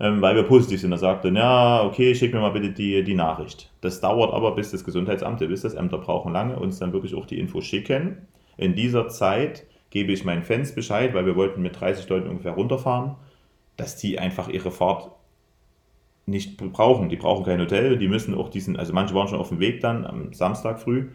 ähm, 0.00 0.20
weil 0.20 0.34
wir 0.34 0.42
positiv 0.42 0.80
sind. 0.80 0.90
Er 0.90 0.98
sagte, 0.98 1.28
ja, 1.28 1.84
okay, 1.84 2.14
schick 2.14 2.34
mir 2.34 2.40
mal 2.40 2.50
bitte 2.50 2.70
die, 2.70 3.04
die 3.04 3.14
Nachricht. 3.14 3.70
Das 3.80 4.00
dauert 4.00 4.32
aber, 4.32 4.54
bis 4.56 4.72
das 4.72 4.84
Gesundheitsamt, 4.84 5.40
wisst 5.40 5.64
das, 5.64 5.74
Ämter 5.74 5.98
brauchen 5.98 6.32
lange, 6.32 6.58
uns 6.58 6.78
dann 6.78 6.92
wirklich 6.92 7.14
auch 7.14 7.26
die 7.26 7.38
Info 7.38 7.60
schicken. 7.60 8.26
In 8.56 8.74
dieser 8.74 9.08
Zeit 9.08 9.64
gebe 9.92 10.10
ich 10.10 10.24
meinen 10.24 10.42
Fans 10.42 10.74
Bescheid, 10.74 11.12
weil 11.12 11.26
wir 11.26 11.36
wollten 11.36 11.60
mit 11.60 11.78
30 11.78 12.08
Leuten 12.08 12.28
ungefähr 12.28 12.52
runterfahren, 12.52 13.14
dass 13.76 13.96
die 13.96 14.18
einfach 14.18 14.48
ihre 14.48 14.70
Fahrt 14.70 15.10
nicht 16.24 16.56
brauchen. 16.56 17.10
Die 17.10 17.16
brauchen 17.16 17.44
kein 17.44 17.60
Hotel, 17.60 17.98
die 17.98 18.08
müssen 18.08 18.34
auch 18.34 18.48
diesen, 18.48 18.78
also 18.78 18.94
manche 18.94 19.14
waren 19.14 19.28
schon 19.28 19.38
auf 19.38 19.50
dem 19.50 19.60
Weg 19.60 19.80
dann 19.80 20.06
am 20.06 20.32
Samstag 20.32 20.80
früh. 20.80 21.08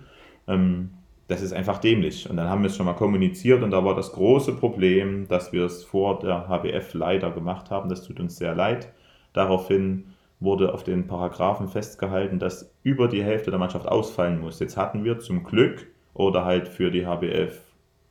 Ähm, 0.47 0.91
das 1.27 1.41
ist 1.41 1.53
einfach 1.53 1.79
dämlich. 1.79 2.29
Und 2.29 2.37
dann 2.37 2.49
haben 2.49 2.61
wir 2.61 2.67
es 2.67 2.77
schon 2.77 2.85
mal 2.85 2.93
kommuniziert 2.93 3.63
und 3.63 3.71
da 3.71 3.83
war 3.83 3.95
das 3.95 4.11
große 4.11 4.53
Problem, 4.53 5.27
dass 5.27 5.51
wir 5.51 5.65
es 5.65 5.83
vor 5.83 6.19
der 6.19 6.47
HBF 6.47 6.93
leider 6.93 7.31
gemacht 7.31 7.71
haben. 7.71 7.89
Das 7.89 8.03
tut 8.03 8.19
uns 8.19 8.37
sehr 8.37 8.53
leid. 8.53 8.93
Daraufhin 9.33 10.13
wurde 10.39 10.71
auf 10.71 10.83
den 10.83 11.07
Paragraphen 11.07 11.67
festgehalten, 11.67 12.37
dass 12.37 12.71
über 12.83 13.07
die 13.07 13.23
Hälfte 13.23 13.49
der 13.49 13.59
Mannschaft 13.59 13.87
ausfallen 13.87 14.39
muss. 14.39 14.59
Jetzt 14.59 14.77
hatten 14.77 15.03
wir 15.03 15.17
zum 15.17 15.43
Glück 15.43 15.87
oder 16.13 16.45
halt 16.45 16.67
für 16.67 16.91
die 16.91 17.07
HBF 17.07 17.66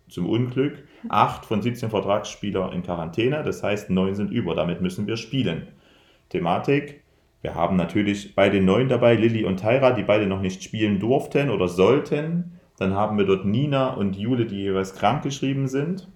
zum 0.08 0.28
Unglück 0.28 0.84
acht 1.08 1.44
von 1.44 1.62
17 1.62 1.90
Vertragsspieler 1.90 2.72
in 2.72 2.82
Quarantäne. 2.82 3.42
Das 3.42 3.62
heißt, 3.62 3.90
neun 3.90 4.14
sind 4.14 4.30
über. 4.30 4.54
Damit 4.54 4.80
müssen 4.80 5.06
wir 5.06 5.16
spielen. 5.16 5.68
Thematik. 6.28 7.02
Wir 7.42 7.54
haben 7.54 7.76
natürlich 7.76 8.34
bei 8.34 8.48
den 8.48 8.64
Neuen 8.64 8.88
dabei 8.88 9.14
Lilly 9.14 9.44
und 9.44 9.60
Tyra, 9.60 9.92
die 9.92 10.02
beide 10.02 10.26
noch 10.26 10.40
nicht 10.40 10.64
spielen 10.64 10.98
durften 10.98 11.50
oder 11.50 11.68
sollten. 11.68 12.58
Dann 12.78 12.94
haben 12.94 13.18
wir 13.18 13.24
dort 13.24 13.44
Nina 13.44 13.94
und 13.94 14.16
Jule, 14.16 14.46
die 14.46 14.56
jeweils 14.56 14.94
krank 14.94 15.22
geschrieben 15.22 15.68
sind. 15.68 16.08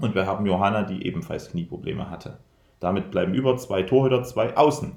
Und 0.00 0.14
wir 0.14 0.26
haben 0.26 0.46
Johanna, 0.46 0.82
die 0.82 1.06
ebenfalls 1.06 1.50
Knieprobleme 1.50 2.10
hatte. 2.10 2.38
Damit 2.80 3.10
bleiben 3.10 3.34
über 3.34 3.56
zwei 3.56 3.82
Torhüter, 3.82 4.22
zwei 4.22 4.56
Außen. 4.56 4.92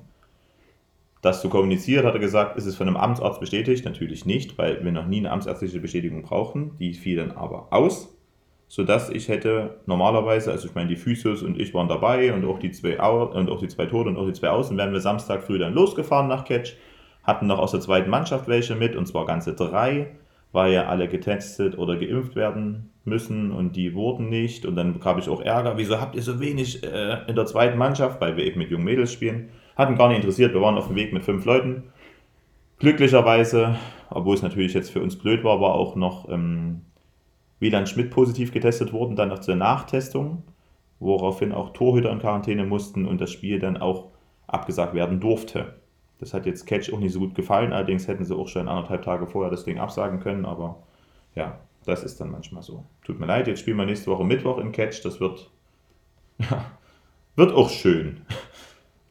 Das 1.21 1.41
zu 1.41 1.49
kommuniziert, 1.49 2.03
hat 2.03 2.15
er 2.15 2.19
gesagt, 2.19 2.57
ist 2.57 2.65
es 2.65 2.75
von 2.75 2.87
einem 2.87 2.97
Amtsarzt 2.97 3.39
bestätigt? 3.39 3.85
Natürlich 3.85 4.25
nicht, 4.25 4.57
weil 4.57 4.83
wir 4.83 4.91
noch 4.91 5.05
nie 5.05 5.19
eine 5.19 5.31
amtsärztliche 5.31 5.79
Bestätigung 5.79 6.23
brauchen. 6.23 6.77
Die 6.79 6.93
fiel 6.93 7.17
dann 7.17 7.31
aber 7.31 7.67
aus 7.71 8.15
sodass 8.71 9.09
ich 9.09 9.27
hätte 9.27 9.81
normalerweise, 9.85 10.49
also 10.49 10.69
ich 10.69 10.75
meine, 10.75 10.87
die 10.87 10.95
Physios 10.95 11.43
und 11.43 11.59
ich 11.59 11.73
waren 11.73 11.89
dabei 11.89 12.33
und 12.33 12.45
auch 12.45 12.57
die 12.57 12.71
zwei 12.71 12.97
und 13.01 13.49
auch 13.49 13.59
die 13.59 13.67
zwei 13.67 13.85
Tode 13.85 14.11
und 14.11 14.15
auch 14.15 14.25
die 14.25 14.31
zwei 14.31 14.47
Außen, 14.47 14.77
wären 14.77 14.93
wir 14.93 15.01
Samstag 15.01 15.43
früh 15.43 15.59
dann 15.59 15.73
losgefahren 15.73 16.29
nach 16.29 16.45
Catch, 16.45 16.77
hatten 17.23 17.47
noch 17.47 17.59
aus 17.59 17.71
der 17.71 17.81
zweiten 17.81 18.09
Mannschaft 18.09 18.47
welche 18.47 18.75
mit, 18.75 18.95
und 18.95 19.07
zwar 19.07 19.25
ganze 19.25 19.55
drei, 19.55 20.11
weil 20.53 20.71
ja 20.71 20.85
alle 20.85 21.09
getestet 21.09 21.77
oder 21.77 21.97
geimpft 21.97 22.37
werden 22.37 22.91
müssen 23.03 23.51
und 23.51 23.75
die 23.75 23.93
wurden 23.93 24.29
nicht. 24.29 24.65
Und 24.65 24.77
dann 24.77 25.01
gab 25.01 25.19
ich 25.19 25.27
auch 25.27 25.41
Ärger, 25.41 25.75
wieso 25.75 25.99
habt 25.99 26.15
ihr 26.15 26.21
so 26.21 26.39
wenig 26.39 26.81
äh, 26.81 27.27
in 27.27 27.35
der 27.35 27.47
zweiten 27.47 27.77
Mannschaft, 27.77 28.21
weil 28.21 28.37
wir 28.37 28.45
eben 28.45 28.59
mit 28.59 28.71
jungen 28.71 28.85
Mädels 28.85 29.11
spielen, 29.11 29.49
Hat 29.81 29.89
ihn 29.89 29.97
gar 29.97 30.09
nicht 30.09 30.17
interessiert. 30.17 30.53
Wir 30.53 30.61
waren 30.61 30.77
auf 30.77 30.89
dem 30.89 30.95
Weg 30.95 31.11
mit 31.11 31.23
fünf 31.23 31.43
Leuten. 31.43 31.85
Glücklicherweise, 32.77 33.79
obwohl 34.11 34.35
es 34.35 34.43
natürlich 34.43 34.75
jetzt 34.75 34.91
für 34.91 35.01
uns 35.01 35.17
blöd 35.17 35.43
war, 35.43 35.59
war 35.59 35.73
auch 35.73 35.95
noch 35.95 36.29
ähm, 36.29 36.81
Wieland 37.59 37.89
Schmidt 37.89 38.11
positiv 38.11 38.51
getestet 38.51 38.93
worden, 38.93 39.15
dann 39.15 39.29
noch 39.29 39.39
zur 39.39 39.55
Nachtestung, 39.55 40.43
woraufhin 40.99 41.51
auch 41.51 41.73
Torhüter 41.73 42.11
in 42.11 42.19
Quarantäne 42.19 42.63
mussten 42.63 43.07
und 43.07 43.19
das 43.19 43.31
Spiel 43.31 43.57
dann 43.57 43.77
auch 43.77 44.09
abgesagt 44.45 44.93
werden 44.93 45.19
durfte. 45.19 45.73
Das 46.19 46.35
hat 46.35 46.45
jetzt 46.45 46.67
Catch 46.67 46.93
auch 46.93 46.99
nicht 46.99 47.13
so 47.13 47.19
gut 47.19 47.33
gefallen, 47.33 47.73
allerdings 47.73 48.07
hätten 48.07 48.23
sie 48.23 48.35
auch 48.35 48.49
schon 48.49 48.67
anderthalb 48.67 49.01
Tage 49.01 49.25
vorher 49.25 49.49
das 49.49 49.63
Ding 49.63 49.79
absagen 49.79 50.19
können, 50.19 50.45
aber 50.45 50.83
ja, 51.33 51.57
das 51.85 52.03
ist 52.03 52.21
dann 52.21 52.29
manchmal 52.29 52.61
so. 52.61 52.85
Tut 53.03 53.19
mir 53.19 53.25
leid, 53.25 53.47
jetzt 53.47 53.61
spielen 53.61 53.77
wir 53.77 53.87
nächste 53.87 54.11
Woche 54.11 54.25
Mittwoch 54.25 54.59
in 54.59 54.71
Catch, 54.73 55.03
das 55.03 55.19
wird, 55.19 55.49
ja, 56.37 56.65
wird 57.35 57.51
auch 57.51 57.71
schön. 57.71 58.21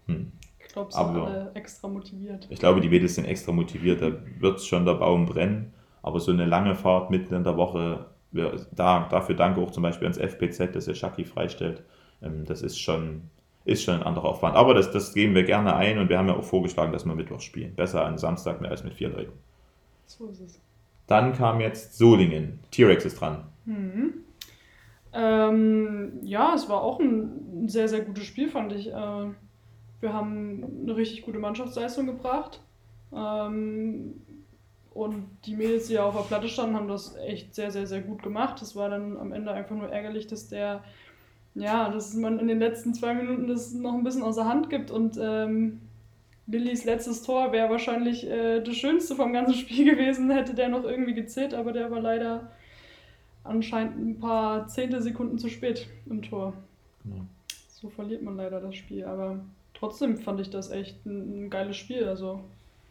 Hm. 0.07 0.33
Ich 0.71 0.75
glaube, 0.75 0.93
sind 0.93 1.01
aber, 1.01 1.27
alle 1.27 1.51
extra 1.55 1.89
motiviert. 1.89 2.47
Ich 2.49 2.61
glaube, 2.61 2.81
die 2.81 2.89
Mädels 2.89 3.17
sind 3.17 3.25
extra 3.25 3.51
motiviert, 3.51 4.01
da 4.01 4.13
wird 4.39 4.63
schon 4.63 4.85
der 4.85 4.95
Baum 4.95 5.27
brennen, 5.27 5.73
aber 6.01 6.21
so 6.21 6.31
eine 6.31 6.45
lange 6.45 6.77
Fahrt 6.77 7.11
mitten 7.11 7.35
in 7.35 7.43
der 7.43 7.57
Woche, 7.57 8.07
da, 8.31 9.09
dafür 9.11 9.35
danke 9.35 9.61
auch 9.61 9.73
zum 9.73 9.83
Beispiel 9.83 10.07
ans 10.07 10.19
FPZ, 10.19 10.73
dass 10.73 10.87
er 10.87 10.95
Shaki 10.95 11.25
freistellt. 11.25 11.83
Ähm, 12.23 12.45
das 12.45 12.63
ist 12.63 12.79
schon, 12.79 13.23
ist 13.65 13.83
schon 13.83 13.97
ein 13.97 14.05
anderer 14.05 14.29
Aufwand. 14.29 14.55
Aber 14.55 14.73
das, 14.75 14.93
das 14.93 15.13
geben 15.13 15.35
wir 15.35 15.43
gerne 15.43 15.75
ein 15.75 15.99
und 15.99 16.09
wir 16.09 16.17
haben 16.17 16.29
ja 16.29 16.37
auch 16.37 16.45
vorgeschlagen, 16.45 16.93
dass 16.93 17.05
wir 17.05 17.17
Mittwoch 17.17 17.41
spielen. 17.41 17.75
Besser 17.75 18.05
an 18.05 18.17
Samstag 18.17 18.61
mehr 18.61 18.71
als 18.71 18.85
mit 18.85 18.95
vier 18.95 19.09
Leuten. 19.09 19.33
So 20.07 20.29
ist 20.29 20.41
es. 20.41 20.61
Dann 21.09 21.33
kam 21.33 21.61
jetzt 21.61 21.99
Solingen. 21.99 22.61
T-Rex 22.71 23.07
ist 23.07 23.21
dran. 23.21 23.49
Mhm. 23.65 24.15
Ähm, 25.13 26.21
ja, 26.23 26.55
es 26.55 26.69
war 26.69 26.81
auch 26.81 27.01
ein 27.01 27.69
sehr, 27.69 27.89
sehr 27.89 28.03
gutes 28.03 28.23
Spiel, 28.23 28.49
fand 28.49 28.73
ich. 28.73 28.93
Äh, 28.93 29.31
wir 30.01 30.13
haben 30.13 30.83
eine 30.83 30.97
richtig 30.97 31.23
gute 31.23 31.39
Mannschaftsleistung 31.39 32.07
gebracht. 32.07 32.61
Ähm, 33.15 34.15
und 34.93 35.29
die 35.47 35.55
Mädels, 35.55 35.87
die 35.87 35.95
ja 35.95 36.05
auf 36.05 36.17
der 36.17 36.23
Platte 36.23 36.49
standen, 36.49 36.75
haben 36.75 36.89
das 36.89 37.17
echt 37.17 37.55
sehr, 37.55 37.71
sehr, 37.71 37.87
sehr 37.87 38.01
gut 38.01 38.23
gemacht. 38.23 38.61
Es 38.61 38.75
war 38.75 38.89
dann 38.89 39.17
am 39.17 39.33
Ende 39.33 39.53
einfach 39.53 39.77
nur 39.77 39.89
ärgerlich, 39.89 40.27
dass 40.27 40.49
der, 40.49 40.83
ja, 41.55 41.91
dass 41.91 42.15
man 42.15 42.39
in 42.39 42.49
den 42.49 42.59
letzten 42.59 42.93
zwei 42.93 43.15
Minuten 43.15 43.47
das 43.47 43.73
noch 43.73 43.95
ein 43.95 44.05
bisschen 44.05 44.23
außer 44.23 44.47
Hand 44.47 44.69
gibt 44.69 44.91
und 44.91 45.19
ähm, 45.21 45.81
Lillys 46.47 46.85
letztes 46.85 47.23
Tor 47.23 47.53
wäre 47.53 47.71
wahrscheinlich 47.71 48.29
äh, 48.29 48.61
das 48.61 48.75
Schönste 48.75 49.15
vom 49.15 49.33
ganzen 49.33 49.55
Spiel 49.55 49.85
gewesen, 49.95 50.31
hätte 50.31 50.55
der 50.55 50.69
noch 50.69 50.85
irgendwie 50.85 51.15
gezählt, 51.15 51.55
aber 51.55 51.73
der 51.73 51.91
war 51.91 52.01
leider 52.01 52.51
anscheinend 53.45 53.99
ein 53.99 54.21
paar 54.21 54.67
Zehntelsekunden 54.67 55.39
zu 55.39 55.49
spät 55.49 55.89
im 56.07 56.23
Tor. 56.23 56.55
Genau. 57.05 57.25
So 57.69 57.89
verliert 57.89 58.23
man 58.23 58.37
leider 58.37 58.61
das 58.61 58.75
Spiel, 58.75 59.05
aber 59.05 59.41
trotzdem 59.81 60.19
fand 60.19 60.41
ich 60.41 60.51
das 60.51 60.71
echt 60.71 61.05
ein, 61.07 61.47
ein 61.47 61.51
geiles 61.51 61.77
Spiel. 61.77 62.07
Also 62.07 62.41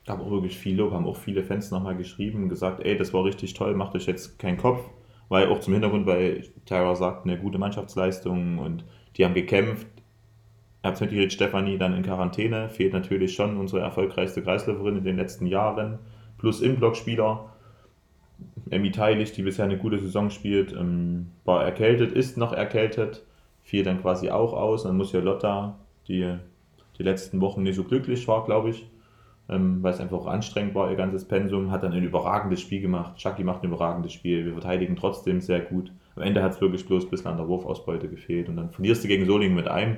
gab 0.05 0.19
auch 0.19 0.31
wirklich 0.31 0.58
viel 0.58 0.75
Lob, 0.75 0.91
haben 0.91 1.05
auch 1.05 1.15
viele 1.15 1.43
Fans 1.43 1.72
nochmal 1.72 1.96
geschrieben 1.96 2.43
und 2.43 2.50
gesagt, 2.50 2.84
ey, 2.84 2.98
das 2.98 3.13
war 3.13 3.24
richtig 3.24 3.53
toll, 3.53 3.75
macht 3.75 3.96
euch 3.96 4.08
jetzt 4.08 4.39
keinen 4.39 4.58
Kopf. 4.58 4.81
Weil 5.29 5.48
auch 5.48 5.60
zum 5.60 5.74
Hintergrund, 5.74 6.08
weil 6.08 6.43
Tyra 6.65 6.96
sagt, 6.96 7.25
eine 7.25 7.38
gute 7.38 7.60
Mannschaftsleistung 7.60 8.58
und 8.58 8.84
die 9.15 9.24
haben 9.24 9.36
gekämpft. 9.36 9.86
Habt 10.81 11.00
mitgekriegt, 11.01 11.34
Stefanie 11.34 11.77
dann 11.77 11.93
in 11.93 12.03
Quarantäne, 12.03 12.69
fehlt 12.69 12.93
natürlich 12.93 13.36
schon 13.36 13.58
unsere 13.58 13.81
erfolgreichste 13.81 14.41
Kreisläuferin 14.41 14.98
in 14.98 15.03
den 15.03 15.17
letzten 15.17 15.46
Jahren, 15.46 16.00
plus 16.39 16.62
Inblock-Spieler. 16.62 17.53
Emmy 18.72 18.91
Teilig, 18.91 19.34
die 19.34 19.43
bisher 19.43 19.65
eine 19.65 19.77
gute 19.77 20.00
Saison 20.00 20.31
spielt, 20.31 20.72
ähm, 20.72 21.27
war 21.46 21.63
erkältet, 21.63 22.13
ist 22.13 22.38
noch 22.38 22.53
erkältet, 22.53 23.24
fiel 23.62 23.84
dann 23.84 24.01
quasi 24.01 24.31
auch 24.31 24.53
aus. 24.53 24.84
Dann 24.84 24.98
muss 24.98 25.12
ja 25.12 25.19
Lotta, 25.19 25.77
die 26.08 26.39
die 26.99 27.03
letzten 27.03 27.41
Wochen 27.41 27.63
nicht 27.63 27.75
so 27.75 27.83
glücklich 27.83 28.27
war, 28.27 28.45
glaube 28.45 28.69
ich, 28.69 28.89
ähm, 29.49 29.81
weil 29.81 29.93
es 29.93 29.99
einfach 29.99 30.17
auch 30.17 30.27
anstrengend 30.27 30.75
war, 30.75 30.91
ihr 30.91 30.97
ganzes 30.97 31.25
Pensum, 31.25 31.71
hat 31.71 31.83
dann 31.83 31.93
ein 31.93 32.03
überragendes 32.03 32.61
Spiel 32.61 32.81
gemacht. 32.81 33.17
Chucky 33.17 33.43
macht 33.43 33.63
ein 33.63 33.67
überragendes 33.67 34.13
Spiel, 34.13 34.45
wir 34.45 34.53
verteidigen 34.53 34.95
trotzdem 34.95 35.41
sehr 35.41 35.61
gut. 35.61 35.91
Am 36.15 36.23
Ende 36.23 36.43
hat 36.43 36.53
es 36.53 36.61
wirklich 36.61 36.85
bloß 36.85 37.05
ein 37.05 37.09
bisschen 37.09 37.31
an 37.31 37.37
der 37.37 37.47
Wurfausbeute 37.47 38.09
gefehlt 38.09 38.49
und 38.49 38.57
dann 38.57 38.69
verlierst 38.69 39.03
du 39.03 39.07
gegen 39.07 39.25
Solingen 39.25 39.55
mit 39.55 39.67
einem, 39.67 39.97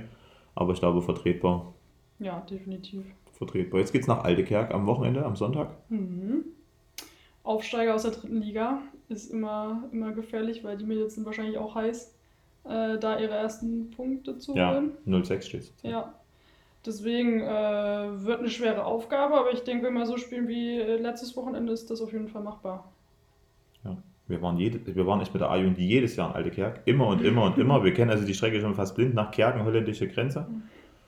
aber 0.55 0.74
ich 0.74 0.79
glaube 0.79 1.01
vertretbar. 1.01 1.74
Ja, 2.20 2.39
definitiv. 2.41 3.03
Vertretbar. 3.34 3.79
Jetzt 3.79 3.91
geht 3.91 4.03
es 4.03 4.08
nach 4.08 4.24
Altekerk 4.24 4.72
am 4.72 4.86
Wochenende, 4.86 5.25
am 5.25 5.36
Sonntag. 5.36 5.75
Mhm. 5.89 6.46
Aufsteiger 7.43 7.96
aus 7.96 8.03
der 8.03 8.12
dritten 8.12 8.39
Liga 8.39 8.84
ist 9.10 9.31
immer, 9.31 9.89
immer 9.91 10.12
gefährlich, 10.12 10.63
weil 10.63 10.77
die 10.77 10.86
Mädels 10.86 11.15
sind 11.15 11.25
wahrscheinlich 11.25 11.58
auch 11.58 11.74
heiß, 11.74 12.15
äh, 12.65 13.00
da 13.00 13.20
ihre 13.20 13.34
ersten 13.34 13.89
Punkte 13.89 14.38
zu 14.38 14.53
holen. 14.53 14.91
Ja, 15.05 15.12
0-6 15.12 15.41
steht 15.41 15.62
es. 15.62 15.74
Ja, 15.81 16.13
Deswegen 16.86 17.42
äh, 17.42 18.26
wird 18.26 18.40
eine 18.40 18.50
schwere 18.50 18.86
Aufgabe, 18.86 19.36
aber 19.36 19.52
ich 19.52 19.64
denke, 19.64 19.86
wenn 19.86 19.94
wir 19.94 20.06
so 20.06 20.18
spielen 20.18 20.48
wie 20.48 20.80
äh, 20.80 20.98
letztes 20.98 21.36
Wochenende, 21.38 21.72
ist 21.72 21.92
das 21.92 22.02
auf 22.02 22.12
jeden 22.12 22.28
Fall 22.28 22.42
machbar. 22.42 22.92
Ja, 23.84 23.98
wir 24.28 24.42
waren, 24.42 24.58
jede, 24.58 24.96
wir 24.96 25.06
waren 25.06 25.22
echt 25.22 25.34
mit 25.34 25.42
der 25.42 25.52
A-Jugend 25.52 25.78
jedes 25.78 26.16
Jahr 26.16 26.30
in 26.30 26.36
Alte 26.36 26.50
Kerk. 26.50 26.82
Immer 26.86 27.08
und 27.08 27.22
immer 27.22 27.44
und 27.44 27.58
immer. 27.60 27.84
Wir 27.84 27.94
kennen 27.94 28.10
also 28.10 28.26
die 28.26 28.34
Strecke 28.34 28.60
schon 28.60 28.74
fast 28.74 28.96
blind 28.96 29.14
nach 29.14 29.30
Kerken, 29.30 29.64
holländische 29.64 30.08
Grenze. 30.08 30.48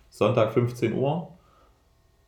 Sonntag 0.10 0.54
15 0.54 0.94
Uhr. 0.94 1.30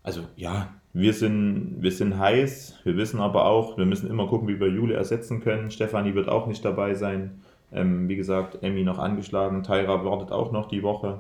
Also 0.01 0.21
ja, 0.35 0.73
wir 0.93 1.13
sind, 1.13 1.77
wir 1.81 1.91
sind 1.91 2.17
heiß. 2.17 2.79
Wir 2.83 2.97
wissen 2.97 3.19
aber 3.19 3.45
auch, 3.45 3.77
wir 3.77 3.85
müssen 3.85 4.09
immer 4.09 4.27
gucken, 4.27 4.47
wie 4.47 4.59
wir 4.59 4.69
Jule 4.69 4.95
ersetzen 4.95 5.41
können. 5.41 5.69
Stefanie 5.69 6.15
wird 6.15 6.29
auch 6.29 6.47
nicht 6.47 6.65
dabei 6.65 6.95
sein. 6.95 7.41
Ähm, 7.71 8.07
wie 8.07 8.15
gesagt, 8.15 8.63
Emmy 8.63 8.83
noch 8.83 8.97
angeschlagen. 8.97 9.61
Tyra 9.61 10.03
wartet 10.03 10.31
auch 10.31 10.51
noch 10.51 10.67
die 10.67 10.81
Woche. 10.81 11.19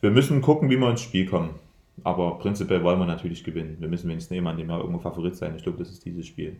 Wir 0.00 0.10
müssen 0.10 0.40
gucken, 0.42 0.70
wie 0.70 0.76
wir 0.76 0.90
ins 0.90 1.02
Spiel 1.02 1.26
kommen. 1.26 1.56
Aber 2.04 2.38
prinzipiell 2.38 2.84
wollen 2.84 3.00
wir 3.00 3.06
natürlich 3.06 3.42
gewinnen. 3.42 3.76
Wir 3.80 3.88
müssen 3.88 4.08
wenigstens 4.08 4.34
jemanden, 4.34 4.60
dem 4.60 4.68
wir 4.68 4.78
irgendwo 4.78 5.00
Favorit 5.00 5.34
sein. 5.34 5.54
Ich 5.56 5.64
glaube, 5.64 5.78
das 5.78 5.90
ist 5.90 6.04
dieses 6.04 6.26
Spiel. 6.26 6.56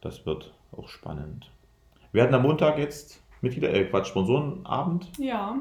Das 0.00 0.24
wird 0.24 0.54
auch 0.72 0.88
spannend. 0.88 1.50
Wir 2.12 2.22
hatten 2.22 2.34
am 2.34 2.42
Montag 2.42 2.78
jetzt 2.78 3.22
Mitglieder, 3.42 3.72
äh, 3.74 3.84
Quatsch, 3.84 4.06
Sponsorenabend. 4.06 5.10
Ja. 5.18 5.58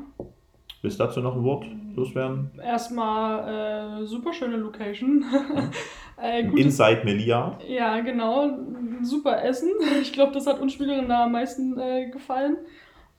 Willst 0.82 1.00
du 1.00 1.04
dazu 1.04 1.20
noch 1.20 1.36
ein 1.36 1.44
Wort 1.44 1.66
loswerden? 1.96 2.52
Erstmal 2.64 4.04
äh, 4.04 4.06
super 4.06 4.32
schöne 4.32 4.56
Location. 4.56 5.26
äh, 6.22 6.44
Inside 6.44 7.02
Melia. 7.04 7.58
Ja, 7.68 8.00
genau. 8.00 8.50
Super 9.02 9.44
Essen. 9.44 9.72
Ich 10.02 10.14
glaube, 10.14 10.32
das 10.32 10.48
hat 10.48 10.62
uns 10.62 10.72
Spielerinnen 10.72 11.12
am 11.12 11.34
meisten 11.34 11.78
äh, 11.78 12.10
gefallen. 12.10 12.58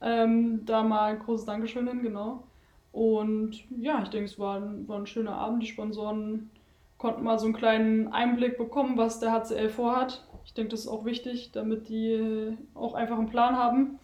Ähm, 0.00 0.64
da 0.64 0.82
mal 0.82 1.18
großes 1.18 1.44
Dankeschön 1.44 1.86
hin, 1.86 2.02
genau. 2.02 2.44
Und 2.92 3.64
ja, 3.70 4.02
ich 4.02 4.08
denke, 4.08 4.26
es 4.26 4.38
war 4.38 4.56
ein, 4.60 4.88
war 4.88 4.98
ein 4.98 5.06
schöner 5.06 5.34
Abend. 5.34 5.62
Die 5.62 5.68
Sponsoren 5.68 6.50
konnten 6.96 7.22
mal 7.22 7.38
so 7.38 7.46
einen 7.46 7.54
kleinen 7.54 8.08
Einblick 8.08 8.58
bekommen, 8.58 8.96
was 8.96 9.20
der 9.20 9.32
HCL 9.32 9.68
vorhat. 9.68 10.26
Ich 10.44 10.54
denke, 10.54 10.70
das 10.70 10.80
ist 10.80 10.88
auch 10.88 11.04
wichtig, 11.04 11.52
damit 11.52 11.88
die 11.88 12.56
auch 12.74 12.94
einfach 12.94 13.18
einen 13.18 13.28
Plan 13.28 13.56
haben 13.56 13.98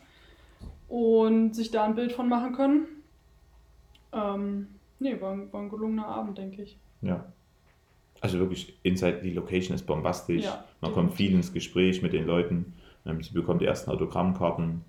und 0.88 1.54
sich 1.54 1.70
da 1.70 1.84
ein 1.84 1.94
Bild 1.94 2.12
von 2.12 2.28
machen 2.28 2.52
können. 2.52 2.86
Ähm, 4.12 4.68
nee, 5.00 5.20
war, 5.20 5.52
war 5.52 5.62
ein 5.62 5.70
gelungener 5.70 6.06
Abend, 6.06 6.38
denke 6.38 6.62
ich. 6.62 6.78
Ja. 7.02 7.24
Also 8.20 8.38
wirklich, 8.38 8.78
inside 8.82 9.20
die 9.22 9.32
Location 9.32 9.74
ist 9.74 9.86
bombastisch. 9.86 10.44
Ja, 10.44 10.64
Man 10.80 10.92
kommt 10.92 11.14
viel 11.14 11.34
ins 11.34 11.52
Gespräch 11.52 12.00
mit 12.00 12.12
den 12.12 12.26
Leuten. 12.26 12.74
Ähm, 13.04 13.22
sie 13.22 13.32
bekommt 13.32 13.60
die 13.60 13.66
ersten 13.66 13.90
Autogrammkarten. 13.90 14.82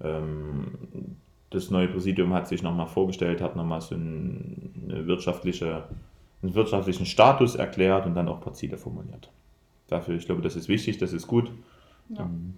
Ähm, 0.00 1.16
das 1.54 1.70
neue 1.70 1.88
Präsidium 1.88 2.32
hat 2.32 2.48
sich 2.48 2.62
nochmal 2.62 2.86
vorgestellt, 2.86 3.40
hat 3.40 3.56
nochmal 3.56 3.80
so 3.80 3.94
eine 3.94 5.06
wirtschaftliche, 5.06 5.84
einen 6.42 6.54
wirtschaftlichen 6.54 7.06
Status 7.06 7.54
erklärt 7.54 8.06
und 8.06 8.14
dann 8.14 8.28
auch 8.28 8.36
ein 8.36 8.42
paar 8.42 8.54
Ziele 8.54 8.78
formuliert. 8.78 9.30
Dafür, 9.88 10.14
ich 10.14 10.26
glaube, 10.26 10.42
das 10.42 10.56
ist 10.56 10.68
wichtig, 10.68 10.98
das 10.98 11.12
ist 11.12 11.26
gut. 11.26 11.50
Ja. 12.08 12.22
Ähm, 12.22 12.54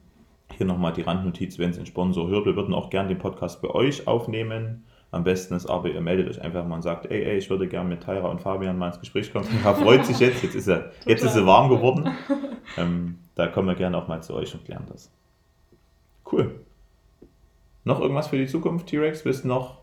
hier 0.57 0.67
nochmal 0.67 0.93
die 0.93 1.03
Randnotiz, 1.03 1.59
wenn 1.59 1.71
es 1.71 1.79
ein 1.79 1.87
Sponsor 1.87 2.29
hört, 2.29 2.47
wir 2.47 2.57
würden 2.57 2.75
auch 2.75 2.91
gerne 2.91 3.09
den 3.09 3.19
Podcast 3.19 3.61
bei 3.63 3.71
euch 3.71 4.07
aufnehmen. 4.07 4.85
Am 5.11 5.25
besten 5.25 5.55
ist 5.55 5.67
aber, 5.67 5.89
ihr 5.91 6.01
meldet 6.01 6.29
euch 6.29 6.43
einfach 6.43 6.67
mal 6.67 6.77
und 6.77 6.83
sagt, 6.83 7.07
ey, 7.07 7.25
ey, 7.25 7.39
ich 7.39 7.49
würde 7.49 7.69
gerne 7.69 7.89
mit 7.89 8.03
Tyra 8.03 8.29
und 8.29 8.41
Fabian 8.41 8.77
mal 8.77 8.89
ins 8.89 9.01
Gespräch 9.01 9.33
kommen. 9.33 9.47
Tyra 9.49 9.75
freut 9.75 10.05
sich 10.07 10.19
jetzt, 10.19 10.43
jetzt 10.43 10.55
ist 10.55 10.67
er, 10.67 10.91
jetzt 11.07 11.25
ist 11.25 11.37
er 11.37 11.47
warm 11.47 11.69
geworden. 11.69 12.11
Ähm, 12.77 13.19
da 13.35 13.47
kommen 13.47 13.69
wir 13.69 13.75
gerne 13.75 13.97
auch 13.97 14.09
mal 14.09 14.23
zu 14.23 14.35
euch 14.35 14.53
und 14.55 14.65
klären 14.65 14.85
das. 14.91 15.11
Cool. 16.31 16.61
Noch 17.85 18.01
irgendwas 18.01 18.29
für 18.29 18.39
die 18.39 18.47
Zukunft, 18.47 18.87
T-Rex? 18.87 19.25
Willst 19.25 19.45
du 19.45 19.49
noch 19.49 19.79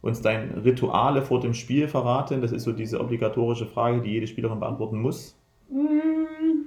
uns 0.00 0.22
dein 0.22 0.52
Rituale 0.52 1.22
vor 1.22 1.40
dem 1.40 1.54
Spiel 1.54 1.88
verraten? 1.88 2.40
Das 2.40 2.52
ist 2.52 2.64
so 2.64 2.72
diese 2.72 3.00
obligatorische 3.00 3.66
Frage, 3.66 4.00
die 4.00 4.10
jede 4.10 4.26
Spielerin 4.26 4.60
beantworten 4.60 5.00
muss. 5.00 5.36
Hm, 5.68 6.66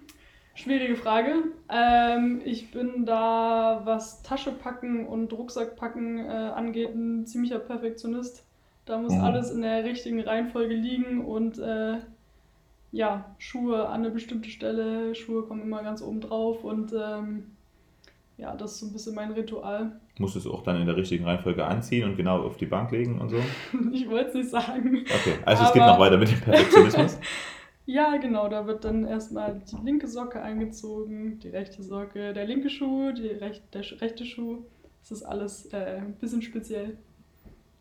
schwierige 0.54 0.96
Frage. 0.96 1.44
Ähm, 1.70 2.42
ich 2.46 2.70
bin 2.72 3.06
da, 3.06 3.82
was 3.86 4.22
Tasche 4.22 4.52
packen 4.52 5.08
und 5.08 5.34
Rucksack 5.34 5.76
packen 5.76 6.20
äh, 6.20 6.30
angeht, 6.30 6.94
ein 6.94 7.26
ziemlicher 7.26 7.60
Perfektionist. 7.60 8.46
Da 8.86 9.00
muss 9.00 9.14
mhm. 9.14 9.22
alles 9.22 9.52
in 9.52 9.62
der 9.62 9.84
richtigen 9.84 10.20
Reihenfolge 10.20 10.74
liegen 10.74 11.26
und 11.26 11.60
äh, 11.60 11.98
ja, 12.92 13.36
Schuhe 13.38 13.88
an 13.88 14.02
eine 14.02 14.10
bestimmte 14.10 14.50
Stelle, 14.50 15.14
Schuhe 15.16 15.44
kommen 15.44 15.62
immer 15.62 15.84
ganz 15.84 16.02
oben 16.02 16.22
drauf 16.22 16.64
und 16.64 16.92
ähm, 16.94 17.52
ja, 18.40 18.56
das 18.56 18.72
ist 18.72 18.80
so 18.80 18.86
ein 18.86 18.94
bisschen 18.94 19.16
mein 19.16 19.32
Ritual. 19.32 20.00
Musst 20.18 20.36
du 20.36 20.40
es 20.40 20.48
auch 20.48 20.64
dann 20.64 20.80
in 20.80 20.86
der 20.86 20.96
richtigen 20.96 21.26
Reihenfolge 21.26 21.66
anziehen 21.66 22.10
und 22.10 22.16
genau 22.16 22.42
auf 22.42 22.56
die 22.56 22.66
Bank 22.66 22.92
legen 22.92 23.20
und 23.20 23.30
so? 23.30 23.38
Ich 23.92 24.10
wollte 24.10 24.30
es 24.30 24.36
nicht 24.36 24.50
sagen. 24.50 25.04
Okay, 25.04 25.36
also 25.46 25.64
es 25.66 25.74
geht 25.74 25.82
noch 25.82 26.00
weiter 26.00 26.18
mit 26.18 26.32
dem 26.32 26.40
Perfektionismus. 26.40 27.20
ja, 27.86 28.16
genau, 28.18 28.48
da 28.48 28.66
wird 28.66 28.86
dann 28.86 29.06
erstmal 29.06 29.62
die 29.70 29.76
linke 29.84 30.08
Socke 30.08 30.42
eingezogen, 30.42 31.40
die 31.40 31.50
rechte 31.50 31.84
Socke, 31.84 32.34
der 32.34 32.46
linke 32.46 32.70
Schuh, 32.70 33.12
die 33.12 33.28
recht, 33.28 33.64
der 33.74 33.84
rechte 34.02 34.26
Schuh. 34.26 34.64
Das 35.02 35.12
ist 35.12 35.24
alles 35.24 35.66
äh, 35.74 35.98
ein 35.98 36.14
bisschen 36.14 36.42
speziell. 36.42 36.98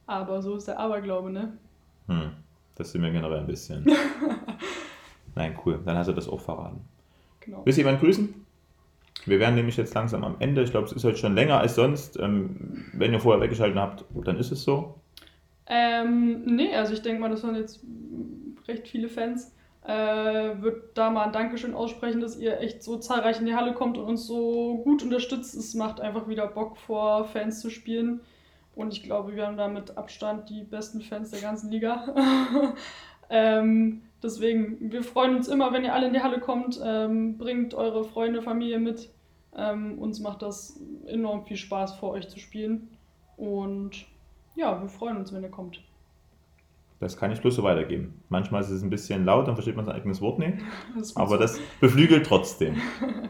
Aber 0.07 0.43
so 0.43 0.57
ist 0.57 0.67
der 0.67 0.79
Aberglaube, 0.81 1.31
ne? 1.31 1.57
Hm, 2.09 2.31
das 2.75 2.91
sind 2.91 3.03
wir 3.03 3.11
generell 3.11 3.41
ein 3.41 3.47
bisschen. 3.47 3.87
Nein, 5.37 5.57
cool. 5.65 5.81
Dann 5.85 5.97
hast 5.97 6.09
du 6.09 6.13
das 6.13 6.29
auch 6.29 6.41
verraten. 6.41 6.81
Genau. 7.41 7.63
Willst 7.65 7.77
du 7.77 7.83
jemanden 7.83 8.01
grüßen? 8.01 8.47
Wir 9.29 9.41
werden 9.41 9.55
nämlich 9.55 9.77
jetzt 9.77 9.95
langsam 9.95 10.25
am 10.25 10.37
Ende. 10.39 10.63
Ich 10.63 10.71
glaube, 10.71 10.87
es 10.87 10.93
ist 10.93 11.05
heute 11.05 11.19
schon 11.19 11.35
länger 11.35 11.59
als 11.59 11.75
sonst. 11.75 12.19
Ähm, 12.19 12.87
wenn 12.93 13.13
ihr 13.13 13.21
vorher 13.21 13.41
weggeschaltet 13.43 13.79
habt, 13.79 14.05
dann 14.25 14.39
ist 14.39 14.51
es 14.51 14.63
so. 14.63 14.95
Ähm, 15.67 16.43
nee, 16.45 16.75
also 16.75 16.95
ich 16.95 17.03
denke 17.03 17.21
mal, 17.21 17.31
das 17.31 17.43
waren 17.43 17.55
jetzt 17.55 17.81
recht 18.67 18.89
viele 18.89 19.09
Fans. 19.09 19.55
Äh, 19.85 20.61
wird 20.61 20.97
da 20.99 21.11
mal 21.11 21.25
ein 21.25 21.33
Dankeschön 21.33 21.75
aussprechen, 21.75 22.21
dass 22.21 22.39
ihr 22.39 22.61
echt 22.61 22.83
so 22.83 22.99
zahlreich 22.99 23.41
in 23.41 23.47
die 23.47 23.55
Halle 23.55 23.73
kommt 23.73 23.97
und 23.97 24.05
uns 24.05 24.27
so 24.27 24.83
gut 24.85 25.03
unterstützt. 25.03 25.55
Es 25.55 25.75
macht 25.75 26.01
einfach 26.01 26.29
wieder 26.29 26.47
Bock, 26.47 26.77
vor 26.77 27.25
Fans 27.25 27.61
zu 27.61 27.71
spielen. 27.71 28.21
Und 28.75 28.93
ich 28.93 29.03
glaube, 29.03 29.35
wir 29.35 29.47
haben 29.47 29.57
da 29.57 29.69
mit 29.69 29.97
Abstand 29.97 30.51
die 30.51 30.63
besten 30.63 31.01
Fans 31.01 31.31
der 31.31 31.41
ganzen 31.41 31.71
Liga. 31.71 32.15
ähm, 33.31 34.03
deswegen, 34.23 34.93
wir 34.93 35.03
freuen 35.03 35.35
uns 35.37 35.49
immer, 35.49 35.73
wenn 35.73 35.85
ihr 35.85 35.95
alle 35.95 36.07
in 36.07 36.13
die 36.13 36.23
Halle 36.23 36.39
kommt. 36.39 36.81
Ähm, 36.83 37.39
bringt 37.39 37.75
eure 37.75 38.05
Freunde, 38.05 38.43
Familie 38.43 38.79
mit. 38.79 39.11
Ähm, 39.59 39.99
uns 39.99 40.21
macht 40.21 40.43
das 40.43 40.81
enorm 41.07 41.45
viel 41.45 41.57
Spaß, 41.57 41.97
vor 41.97 42.11
euch 42.11 42.29
zu 42.29 42.39
spielen. 42.39 42.89
Und 43.37 44.07
ja, 44.55 44.81
wir 44.81 44.89
freuen 44.89 45.17
uns, 45.17 45.33
wenn 45.33 45.43
ihr 45.43 45.51
kommt. 45.51 45.83
Das 47.01 47.17
kann 47.17 47.31
ich 47.31 47.41
bloß 47.41 47.57
so 47.57 47.63
weitergeben. 47.63 48.23
Manchmal 48.29 48.61
ist 48.63 48.71
es 48.71 48.83
ein 48.83 48.91
bisschen 48.91 49.25
laut, 49.25 49.47
dann 49.47 49.55
versteht 49.55 49.77
man 49.77 49.85
sein 49.85 49.95
eigenes 49.95 50.21
Wort 50.21 50.39
nicht. 50.39 50.59
Das 50.97 51.17
aber 51.17 51.37
so. 51.37 51.37
das 51.37 51.61
beflügelt 51.81 52.27
trotzdem. 52.27 52.77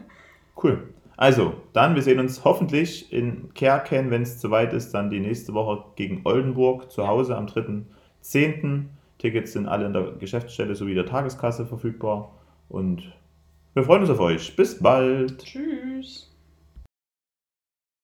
Cool. 0.61 0.89
Also, 1.15 1.53
dann, 1.71 1.95
wir 1.95 2.01
sehen 2.01 2.19
uns 2.19 2.43
hoffentlich 2.43 3.13
in 3.13 3.53
Kerken, 3.53 4.11
wenn 4.11 4.23
es 4.23 4.41
soweit 4.41 4.73
ist, 4.73 4.93
dann 4.93 5.09
die 5.09 5.21
nächste 5.21 5.53
Woche 5.53 5.85
gegen 5.95 6.19
Oldenburg 6.25 6.91
zu 6.91 7.07
Hause 7.07 7.37
am 7.37 7.45
3.10. 7.45 8.87
Tickets 9.19 9.53
sind 9.53 9.67
alle 9.67 9.85
in 9.85 9.93
der 9.93 10.11
Geschäftsstelle 10.19 10.75
sowie 10.75 10.95
der 10.95 11.05
Tageskasse 11.05 11.65
verfügbar. 11.65 12.31
Und 12.67 13.13
wir 13.73 13.83
freuen 13.83 14.01
uns 14.01 14.09
auf 14.09 14.19
euch. 14.19 14.55
Bis 14.55 14.77
bald. 14.79 15.43
Tschüss. 15.43 16.28